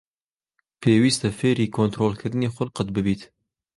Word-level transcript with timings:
پێویستە 0.81 1.29
فێری 1.39 1.71
کۆنتڕۆڵکردنی 1.75 2.53
خوڵقت 2.55 2.87
ببیت. 2.95 3.21